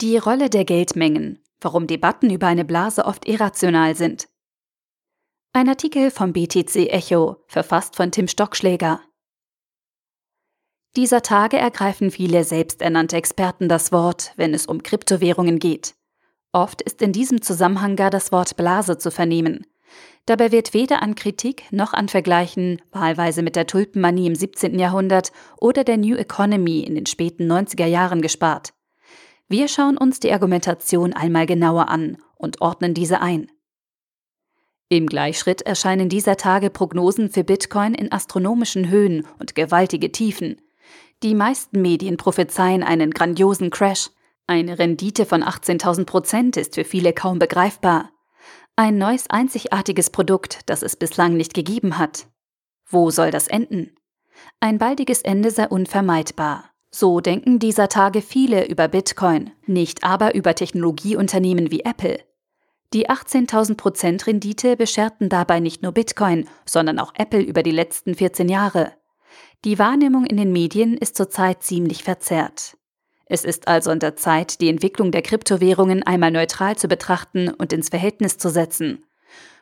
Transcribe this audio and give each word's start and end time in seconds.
Die 0.00 0.16
Rolle 0.16 0.48
der 0.48 0.64
Geldmengen, 0.64 1.40
warum 1.60 1.88
Debatten 1.88 2.30
über 2.30 2.46
eine 2.46 2.64
Blase 2.64 3.04
oft 3.04 3.26
irrational 3.26 3.96
sind. 3.96 4.28
Ein 5.52 5.68
Artikel 5.68 6.12
vom 6.12 6.32
BTC 6.32 6.88
Echo, 6.88 7.38
verfasst 7.48 7.96
von 7.96 8.12
Tim 8.12 8.28
Stockschläger. 8.28 9.00
Dieser 10.94 11.22
Tage 11.22 11.56
ergreifen 11.56 12.12
viele 12.12 12.44
selbsternannte 12.44 13.16
Experten 13.16 13.68
das 13.68 13.90
Wort, 13.90 14.34
wenn 14.36 14.54
es 14.54 14.66
um 14.66 14.84
Kryptowährungen 14.84 15.58
geht. 15.58 15.96
Oft 16.52 16.80
ist 16.80 17.02
in 17.02 17.12
diesem 17.12 17.42
Zusammenhang 17.42 17.96
gar 17.96 18.10
das 18.10 18.30
Wort 18.30 18.56
Blase 18.56 18.98
zu 18.98 19.10
vernehmen. 19.10 19.66
Dabei 20.26 20.52
wird 20.52 20.74
weder 20.74 21.02
an 21.02 21.16
Kritik 21.16 21.64
noch 21.72 21.92
an 21.92 22.08
Vergleichen, 22.08 22.80
wahlweise 22.92 23.42
mit 23.42 23.56
der 23.56 23.66
Tulpenmanie 23.66 24.28
im 24.28 24.36
17. 24.36 24.78
Jahrhundert 24.78 25.32
oder 25.60 25.82
der 25.82 25.96
New 25.96 26.14
Economy 26.14 26.82
in 26.82 26.94
den 26.94 27.06
späten 27.06 27.50
90er 27.50 27.86
Jahren 27.86 28.22
gespart. 28.22 28.74
Wir 29.48 29.68
schauen 29.68 29.96
uns 29.96 30.20
die 30.20 30.32
Argumentation 30.32 31.14
einmal 31.14 31.46
genauer 31.46 31.88
an 31.88 32.18
und 32.36 32.60
ordnen 32.60 32.92
diese 32.92 33.20
ein. 33.20 33.50
Im 34.90 35.06
Gleichschritt 35.06 35.62
erscheinen 35.62 36.08
dieser 36.08 36.36
Tage 36.36 36.70
Prognosen 36.70 37.30
für 37.30 37.44
Bitcoin 37.44 37.94
in 37.94 38.12
astronomischen 38.12 38.88
Höhen 38.88 39.26
und 39.38 39.54
gewaltige 39.54 40.12
Tiefen. 40.12 40.60
Die 41.22 41.34
meisten 41.34 41.82
Medien 41.82 42.16
prophezeien 42.16 42.82
einen 42.82 43.10
grandiosen 43.10 43.70
Crash. 43.70 44.10
Eine 44.46 44.78
Rendite 44.78 45.26
von 45.26 45.42
18.000 45.42 46.04
Prozent 46.04 46.56
ist 46.56 46.74
für 46.74 46.84
viele 46.84 47.12
kaum 47.12 47.38
begreifbar. 47.38 48.10
Ein 48.76 48.96
neues 48.96 49.28
einzigartiges 49.28 50.10
Produkt, 50.10 50.60
das 50.66 50.82
es 50.82 50.96
bislang 50.96 51.36
nicht 51.36 51.52
gegeben 51.52 51.98
hat. 51.98 52.28
Wo 52.86 53.10
soll 53.10 53.30
das 53.30 53.48
enden? 53.48 53.94
Ein 54.60 54.78
baldiges 54.78 55.22
Ende 55.22 55.50
sei 55.50 55.68
unvermeidbar. 55.68 56.67
So 56.90 57.20
denken 57.20 57.58
dieser 57.58 57.88
Tage 57.88 58.22
viele 58.22 58.66
über 58.66 58.88
Bitcoin, 58.88 59.50
nicht 59.66 60.04
aber 60.04 60.34
über 60.34 60.54
Technologieunternehmen 60.54 61.70
wie 61.70 61.80
Apple. 61.80 62.18
Die 62.94 63.10
18.000 63.10 63.76
Prozent 63.76 64.26
Rendite 64.26 64.76
bescherten 64.76 65.28
dabei 65.28 65.60
nicht 65.60 65.82
nur 65.82 65.92
Bitcoin, 65.92 66.48
sondern 66.64 66.98
auch 66.98 67.12
Apple 67.16 67.42
über 67.42 67.62
die 67.62 67.70
letzten 67.70 68.14
14 68.14 68.48
Jahre. 68.48 68.92
Die 69.66 69.78
Wahrnehmung 69.78 70.24
in 70.24 70.38
den 70.38 70.52
Medien 70.52 70.96
ist 70.96 71.16
zurzeit 71.16 71.62
ziemlich 71.62 72.02
verzerrt. 72.02 72.78
Es 73.26 73.44
ist 73.44 73.68
also 73.68 73.90
an 73.90 73.98
der 73.98 74.16
Zeit, 74.16 74.62
die 74.62 74.70
Entwicklung 74.70 75.12
der 75.12 75.20
Kryptowährungen 75.20 76.02
einmal 76.02 76.30
neutral 76.30 76.76
zu 76.76 76.88
betrachten 76.88 77.50
und 77.50 77.74
ins 77.74 77.90
Verhältnis 77.90 78.38
zu 78.38 78.48
setzen. 78.48 79.04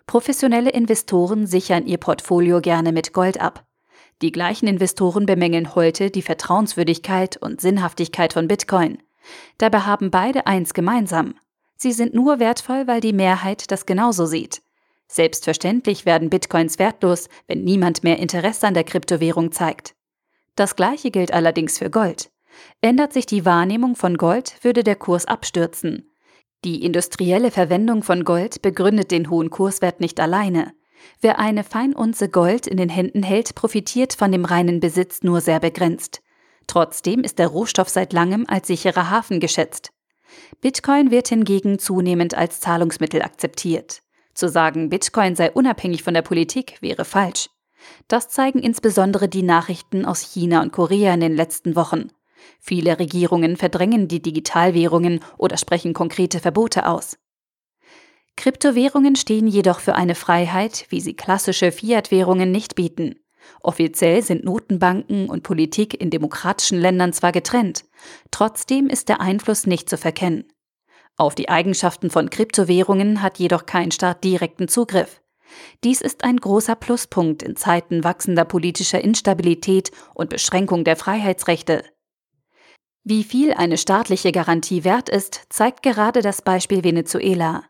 Professionelle 0.07 0.71
Investoren 0.71 1.49
sichern 1.49 1.87
ihr 1.87 1.99
Portfolio 1.99 2.61
gerne 2.61 2.93
mit 2.93 3.13
Gold 3.13 3.41
ab. 3.41 3.67
Die 4.23 4.33
gleichen 4.33 4.67
Investoren 4.67 5.27
bemängeln 5.27 5.75
heute 5.75 6.11
die 6.11 6.23
Vertrauenswürdigkeit 6.23 7.37
und 7.37 7.61
Sinnhaftigkeit 7.61 8.33
von 8.33 8.49
Bitcoin. 8.49 8.99
Dabei 9.59 9.81
haben 9.81 10.11
beide 10.11 10.47
eins 10.47 10.73
gemeinsam. 10.73 11.35
Sie 11.77 11.93
sind 11.93 12.15
nur 12.15 12.39
wertvoll, 12.39 12.87
weil 12.87 13.01
die 13.01 13.13
Mehrheit 13.13 13.71
das 13.71 13.85
genauso 13.85 14.25
sieht. 14.25 14.63
Selbstverständlich 15.09 16.07
werden 16.07 16.31
Bitcoins 16.31 16.79
wertlos, 16.79 17.29
wenn 17.47 17.63
niemand 17.63 18.03
mehr 18.05 18.19
Interesse 18.19 18.67
an 18.67 18.75
der 18.75 18.85
Kryptowährung 18.85 19.53
zeigt. 19.53 19.95
Das 20.57 20.77
gleiche 20.77 21.11
gilt 21.11 21.33
allerdings 21.33 21.79
für 21.79 21.91
Gold. 21.91 22.31
Ändert 22.81 23.13
sich 23.13 23.27
die 23.27 23.45
Wahrnehmung 23.45 23.97
von 23.97 24.17
Gold, 24.17 24.57
würde 24.63 24.83
der 24.83 24.97
Kurs 24.97 25.27
abstürzen. 25.27 26.11
Die 26.65 26.83
industrielle 26.83 27.51
Verwendung 27.51 28.03
von 28.03 28.25
Gold 28.25 28.63
begründet 28.63 29.11
den 29.11 29.29
hohen 29.29 29.51
Kurswert 29.51 30.01
nicht 30.01 30.19
alleine. 30.19 30.73
Wer 31.21 31.39
eine 31.39 31.65
Feinunze 31.65 32.29
Gold 32.29 32.67
in 32.67 32.77
den 32.77 32.89
Händen 32.89 33.23
hält, 33.23 33.55
profitiert 33.55 34.15
von 34.15 34.33
dem 34.33 34.45
reinen 34.45 34.81
Besitz 34.81 35.23
nur 35.23 35.41
sehr 35.41 35.61
begrenzt. 35.61 36.23
Trotzdem 36.67 37.23
ist 37.23 37.39
der 37.39 37.49
Rohstoff 37.49 37.89
seit 37.89 38.13
langem 38.13 38.45
als 38.49 38.67
sicherer 38.67 39.11
Hafen 39.11 39.41
geschätzt. 39.41 39.91
Bitcoin 40.61 41.11
wird 41.11 41.29
hingegen 41.29 41.79
zunehmend 41.79 42.35
als 42.35 42.61
Zahlungsmittel 42.61 43.23
akzeptiert. 43.23 44.03
Zu 44.35 44.49
sagen, 44.49 44.91
Bitcoin 44.91 45.35
sei 45.35 45.51
unabhängig 45.51 46.03
von 46.03 46.15
der 46.15 46.23
Politik, 46.23 46.77
wäre 46.81 47.05
falsch. 47.05 47.49
Das 48.09 48.29
zeigen 48.29 48.59
insbesondere 48.59 49.29
die 49.29 49.43
Nachrichten 49.43 50.05
aus 50.05 50.21
China 50.21 50.63
und 50.63 50.73
Korea 50.73 51.15
in 51.15 51.21
den 51.21 51.37
letzten 51.37 51.77
Wochen. 51.77 52.11
Viele 52.61 52.99
Regierungen 52.99 53.57
verdrängen 53.57 54.09
die 54.09 54.21
Digitalwährungen 54.21 55.21
oder 55.39 55.57
sprechen 55.57 55.95
konkrete 55.95 56.41
Verbote 56.41 56.87
aus. 56.87 57.17
Kryptowährungen 58.37 59.17
stehen 59.17 59.47
jedoch 59.47 59.81
für 59.81 59.95
eine 59.95 60.15
Freiheit, 60.15 60.87
wie 60.91 61.01
sie 61.01 61.15
klassische 61.15 61.73
Fiat-Währungen 61.73 62.51
nicht 62.51 62.75
bieten. 62.75 63.17
Offiziell 63.63 64.23
sind 64.23 64.45
Notenbanken 64.45 65.29
und 65.29 65.43
Politik 65.43 65.99
in 66.01 66.11
demokratischen 66.11 66.79
Ländern 66.79 67.13
zwar 67.13 67.33
getrennt, 67.33 67.85
trotzdem 68.31 68.89
ist 68.89 69.09
der 69.09 69.21
Einfluss 69.21 69.67
nicht 69.67 69.89
zu 69.89 69.97
verkennen. 69.97 70.45
Auf 71.17 71.35
die 71.35 71.49
Eigenschaften 71.49 72.11
von 72.11 72.29
Kryptowährungen 72.29 73.23
hat 73.23 73.39
jedoch 73.39 73.65
kein 73.65 73.91
Staat 73.91 74.23
direkten 74.23 74.69
Zugriff. 74.69 75.23
Dies 75.85 76.01
ist 76.01 76.25
ein 76.25 76.37
großer 76.37 76.75
Pluspunkt 76.75 77.43
in 77.43 77.57
Zeiten 77.57 78.05
wachsender 78.05 78.45
politischer 78.45 79.03
Instabilität 79.03 79.91
und 80.15 80.29
Beschränkung 80.29 80.85
der 80.85 80.97
Freiheitsrechte. 80.97 81.85
Wie 83.05 83.25
viel 83.25 83.55
eine 83.55 83.79
staatliche 83.79 84.33
Garantie 84.33 84.85
wert 84.85 85.09
ist, 85.09 85.47
zeigt 85.49 85.83
gerade 85.83 86.21
das 86.23 86.43
Beispiel 86.43 86.83
Venezuela. 86.83 87.65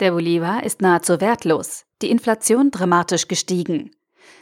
Der 0.00 0.10
Bolivar 0.10 0.64
ist 0.64 0.82
nahezu 0.82 1.20
wertlos, 1.20 1.84
die 2.02 2.10
Inflation 2.10 2.72
dramatisch 2.72 3.28
gestiegen. 3.28 3.92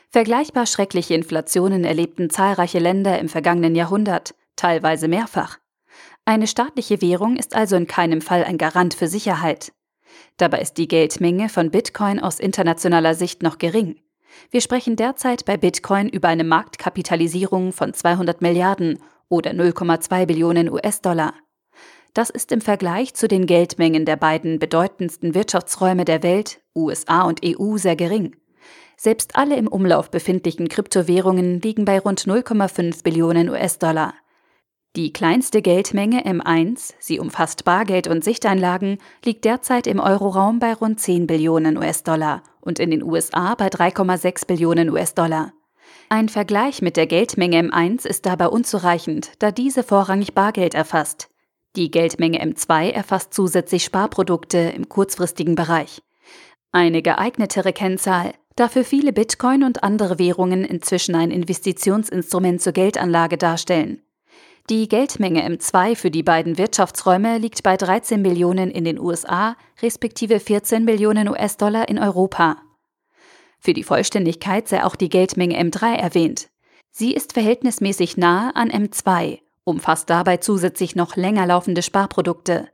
Vergleichbar 0.09 0.65
schreckliche 0.65 1.15
Inflationen 1.15 1.85
erlebten 1.85 2.31
zahlreiche 2.31 2.79
Länder 2.79 3.19
im 3.19 3.29
vergangenen 3.29 3.75
Jahrhundert, 3.75 4.35
teilweise 4.57 5.09
mehrfach. 5.09 5.59
Eine 6.25 6.47
staatliche 6.47 7.03
Währung 7.03 7.37
ist 7.37 7.55
also 7.55 7.77
in 7.77 7.87
keinem 7.87 8.23
Fall 8.23 8.45
ein 8.45 8.57
Garant 8.57 8.95
für 8.95 9.09
Sicherheit. 9.09 9.73
Dabei 10.39 10.61
ist 10.61 10.79
die 10.79 10.89
Geldmenge 10.89 11.51
von 11.51 11.71
Bitcoin 11.71 12.21
aus 12.21 12.41
internationaler 12.41 13.15
Sicht 13.15 13.43
noch 13.43 13.59
gering. 13.59 14.01
Wir 14.51 14.63
sprechen 14.63 14.97
derzeit 14.97 15.45
bei 15.45 15.59
Bitcoin 15.59 16.09
über 16.09 16.29
eine 16.29 16.45
Marktkapitalisierung 16.45 17.73
von 17.73 17.93
200 17.93 18.41
Milliarden 18.41 19.01
oder 19.29 19.51
0,2 19.51 20.27
Billionen 20.27 20.71
US-Dollar. 20.71 21.35
Das 22.15 22.29
ist 22.29 22.53
im 22.53 22.61
Vergleich 22.61 23.15
zu 23.15 23.27
den 23.27 23.47
Geldmengen 23.47 24.05
der 24.05 24.17
beiden 24.17 24.59
bedeutendsten 24.59 25.35
Wirtschaftsräume 25.35 26.05
der 26.05 26.23
Welt, 26.23 26.61
USA 26.75 27.23
und 27.23 27.41
EU, 27.45 27.79
sehr 27.79 27.97
gering. 27.97 28.37
Selbst 28.99 29.35
alle 29.35 29.57
im 29.57 29.67
Umlauf 29.67 30.11
befindlichen 30.11 30.69
Kryptowährungen 30.69 31.61
liegen 31.61 31.87
bei 31.87 31.99
rund 31.99 32.21
0,5 32.21 33.03
Billionen 33.03 33.49
US-Dollar. 33.49 34.15
Die 34.95 35.11
kleinste 35.15 35.63
Geldmenge 35.63 36.27
M1, 36.27 36.93
sie 36.99 37.19
umfasst 37.19 37.65
Bargeld 37.65 38.09
und 38.09 38.23
Sichteinlagen, 38.23 38.99
liegt 39.25 39.47
derzeit 39.47 39.87
im 39.87 39.99
Euroraum 39.99 40.59
bei 40.59 40.75
rund 40.75 41.01
10 41.01 41.27
Billionen 41.27 41.79
US-Dollar 41.79 42.43
und 42.61 42.79
in 42.79 42.91
den 42.91 43.03
USA 43.03 43.55
bei 43.55 43.69
3,6 43.69 44.47
Billionen 44.47 44.91
US-Dollar. 44.91 45.55
Ein 46.11 46.29
Vergleich 46.29 46.83
mit 46.83 46.99
der 46.99 47.07
Geldmenge 47.07 47.59
M1 47.63 48.07
ist 48.07 48.27
dabei 48.27 48.49
unzureichend, 48.49 49.33
da 49.39 49.51
diese 49.51 49.83
vorrangig 49.83 50.35
Bargeld 50.35 50.75
erfasst. 50.75 51.32
Die 51.75 51.91
Geldmenge 51.91 52.43
M2 52.45 52.91
erfasst 52.91 53.33
zusätzlich 53.33 53.85
Sparprodukte 53.85 54.59
im 54.59 54.91
kurzfristigen 54.91 55.55
Bereich. 55.55 56.03
Eine 56.71 57.01
geeignetere 57.01 57.73
Kennzahl, 57.73 58.35
da 58.57 58.69
für 58.69 58.85
viele 58.85 59.15
Bitcoin 59.15 59.65
und 59.65 59.83
andere 59.83 60.19
Währungen 60.19 60.65
inzwischen 60.65 61.15
ein 61.15 61.31
Investitionsinstrument 61.31 62.61
zur 62.61 62.73
Geldanlage 62.73 63.39
darstellen. 63.39 64.03
Die 64.69 64.87
Geldmenge 64.87 65.49
M2 65.49 65.97
für 65.97 66.11
die 66.11 66.23
beiden 66.23 66.59
Wirtschaftsräume 66.59 67.39
liegt 67.39 67.63
bei 67.63 67.77
13 67.77 68.21
Millionen 68.21 68.71
in 68.71 68.85
den 68.85 68.99
USA 68.99 69.57
respektive 69.81 70.41
14 70.41 70.85
Millionen 70.85 71.29
US-Dollar 71.29 71.89
in 71.89 71.99
Europa. 71.99 72.59
Für 73.59 73.73
die 73.73 73.83
Vollständigkeit 73.83 74.69
sei 74.69 74.85
auch 74.85 74.95
die 74.95 75.09
Geldmenge 75.09 75.59
M3 75.59 75.95
erwähnt. 75.95 76.49
Sie 76.91 77.15
ist 77.15 77.33
verhältnismäßig 77.33 78.19
nahe 78.19 78.55
an 78.55 78.71
M2, 78.71 79.41
umfasst 79.65 80.11
dabei 80.11 80.39
zusätzlich 80.39 80.97
noch 80.97 81.17
länger 81.17 81.47
laufende 81.47 81.83
Sparprodukte. 81.83 82.69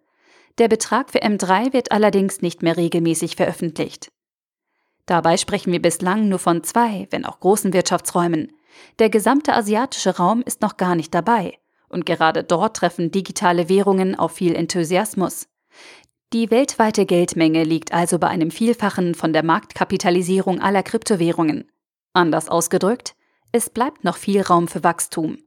Der 0.58 0.68
Betrag 0.68 1.10
für 1.10 1.22
M3 1.22 1.72
wird 1.72 1.92
allerdings 1.92 2.42
nicht 2.42 2.62
mehr 2.62 2.76
regelmäßig 2.76 3.36
veröffentlicht. 3.36 4.10
Dabei 5.06 5.36
sprechen 5.36 5.72
wir 5.72 5.80
bislang 5.80 6.28
nur 6.28 6.38
von 6.38 6.62
zwei, 6.64 7.06
wenn 7.10 7.24
auch 7.24 7.40
großen 7.40 7.72
Wirtschaftsräumen. 7.72 8.52
Der 8.98 9.08
gesamte 9.08 9.54
asiatische 9.54 10.16
Raum 10.16 10.42
ist 10.42 10.60
noch 10.60 10.76
gar 10.76 10.94
nicht 10.94 11.14
dabei. 11.14 11.58
Und 11.88 12.04
gerade 12.04 12.44
dort 12.44 12.76
treffen 12.76 13.10
digitale 13.10 13.68
Währungen 13.68 14.14
auf 14.14 14.32
viel 14.32 14.54
Enthusiasmus. 14.54 15.48
Die 16.34 16.50
weltweite 16.50 17.06
Geldmenge 17.06 17.64
liegt 17.64 17.94
also 17.94 18.18
bei 18.18 18.28
einem 18.28 18.50
Vielfachen 18.50 19.14
von 19.14 19.32
der 19.32 19.42
Marktkapitalisierung 19.42 20.60
aller 20.60 20.82
Kryptowährungen. 20.82 21.70
Anders 22.12 22.50
ausgedrückt, 22.50 23.14
es 23.50 23.70
bleibt 23.70 24.04
noch 24.04 24.18
viel 24.18 24.42
Raum 24.42 24.68
für 24.68 24.84
Wachstum. 24.84 25.38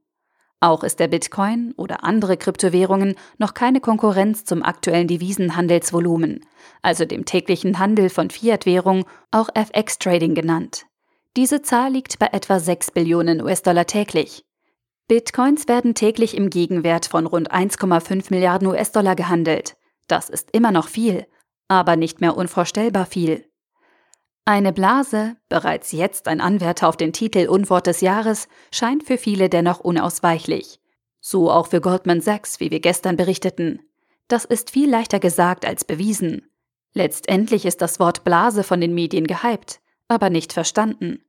Auch 0.63 0.83
ist 0.83 0.99
der 0.99 1.07
Bitcoin 1.07 1.73
oder 1.75 2.03
andere 2.03 2.37
Kryptowährungen 2.37 3.15
noch 3.39 3.55
keine 3.55 3.81
Konkurrenz 3.81 4.45
zum 4.45 4.61
aktuellen 4.61 5.07
Devisenhandelsvolumen, 5.07 6.45
also 6.83 7.03
dem 7.03 7.25
täglichen 7.25 7.79
Handel 7.79 8.09
von 8.09 8.29
Fiat-Währung, 8.29 9.05
auch 9.31 9.49
FX-Trading 9.55 10.35
genannt. 10.35 10.85
Diese 11.35 11.63
Zahl 11.63 11.91
liegt 11.91 12.19
bei 12.19 12.27
etwa 12.31 12.59
6 12.59 12.91
Billionen 12.91 13.41
US-Dollar 13.41 13.87
täglich. 13.87 14.45
Bitcoins 15.07 15.67
werden 15.67 15.95
täglich 15.95 16.37
im 16.37 16.51
Gegenwert 16.51 17.07
von 17.07 17.25
rund 17.25 17.51
1,5 17.51 18.27
Milliarden 18.29 18.67
US-Dollar 18.67 19.15
gehandelt. 19.15 19.75
Das 20.07 20.29
ist 20.29 20.49
immer 20.51 20.71
noch 20.71 20.89
viel, 20.89 21.25
aber 21.69 21.95
nicht 21.95 22.21
mehr 22.21 22.37
unvorstellbar 22.37 23.07
viel. 23.07 23.50
Eine 24.45 24.73
Blase, 24.73 25.37
bereits 25.49 25.91
jetzt 25.91 26.27
ein 26.27 26.41
Anwärter 26.41 26.89
auf 26.89 26.97
den 26.97 27.13
Titel 27.13 27.47
Unwort 27.47 27.85
des 27.85 28.01
Jahres, 28.01 28.47
scheint 28.71 29.03
für 29.03 29.17
viele 29.17 29.49
dennoch 29.49 29.79
unausweichlich. 29.79 30.79
So 31.19 31.51
auch 31.51 31.67
für 31.67 31.79
Goldman 31.79 32.21
Sachs, 32.21 32.59
wie 32.59 32.71
wir 32.71 32.79
gestern 32.79 33.17
berichteten. 33.17 33.81
Das 34.27 34.45
ist 34.45 34.71
viel 34.71 34.89
leichter 34.89 35.19
gesagt 35.19 35.65
als 35.65 35.85
bewiesen. 35.85 36.49
Letztendlich 36.93 37.65
ist 37.65 37.81
das 37.81 37.99
Wort 37.99 38.23
Blase 38.23 38.63
von 38.63 38.81
den 38.81 38.95
Medien 38.95 39.27
gehypt, 39.27 39.79
aber 40.07 40.31
nicht 40.31 40.53
verstanden. 40.53 41.23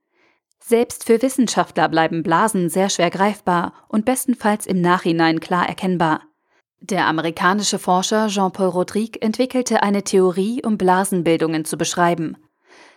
Selbst 0.59 1.05
für 1.05 1.21
Wissenschaftler 1.21 1.89
bleiben 1.89 2.23
Blasen 2.23 2.71
sehr 2.71 2.89
schwer 2.89 3.11
greifbar 3.11 3.75
und 3.89 4.07
bestenfalls 4.07 4.67
im 4.67 4.81
Nachhinein 4.81 5.41
klar 5.41 5.69
erkennbar. 5.69 6.23
Der 6.81 7.07
amerikanische 7.07 7.79
Forscher 7.79 8.29
Jean-Paul 8.29 8.69
Rodrigue 8.69 9.21
entwickelte 9.21 9.83
eine 9.83 10.03
Theorie, 10.03 10.63
um 10.65 10.79
Blasenbildungen 10.79 11.65
zu 11.65 11.77
beschreiben. 11.77 12.37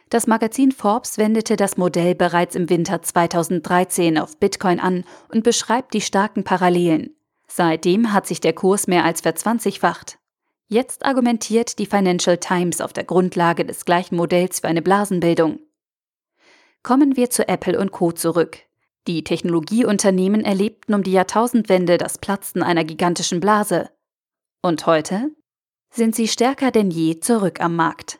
Das 0.09 0.27
Magazin 0.27 0.71
Forbes 0.71 1.17
wendete 1.17 1.55
das 1.55 1.77
Modell 1.77 2.13
bereits 2.13 2.55
im 2.55 2.69
Winter 2.69 3.01
2013 3.01 4.19
auf 4.19 4.37
Bitcoin 4.37 4.79
an 4.79 5.03
und 5.29 5.43
beschreibt 5.43 5.93
die 5.93 6.01
starken 6.01 6.43
Parallelen. 6.43 7.15
Seitdem 7.47 8.13
hat 8.13 8.27
sich 8.27 8.39
der 8.39 8.53
Kurs 8.53 8.87
mehr 8.87 9.03
als 9.03 9.21
verzwanzigfacht. 9.21 10.19
Jetzt 10.67 11.05
argumentiert 11.05 11.79
die 11.79 11.85
Financial 11.85 12.37
Times 12.37 12.81
auf 12.81 12.93
der 12.93 13.03
Grundlage 13.03 13.65
des 13.65 13.85
gleichen 13.85 14.15
Modells 14.15 14.59
für 14.59 14.67
eine 14.67 14.81
Blasenbildung. 14.81 15.59
Kommen 16.83 17.15
wir 17.15 17.29
zu 17.29 17.47
Apple 17.47 17.79
und 17.79 17.91
Co 17.91 18.11
zurück. 18.11 18.59
Die 19.07 19.23
Technologieunternehmen 19.23 20.43
erlebten 20.43 20.95
um 20.95 21.03
die 21.03 21.11
Jahrtausendwende 21.11 21.97
das 21.97 22.17
Platzen 22.17 22.63
einer 22.63 22.83
gigantischen 22.83 23.39
Blase. 23.39 23.89
Und 24.61 24.87
heute 24.87 25.31
sind 25.91 26.15
sie 26.15 26.27
stärker 26.27 26.71
denn 26.71 26.89
je 26.89 27.19
zurück 27.19 27.59
am 27.59 27.75
Markt. 27.75 28.19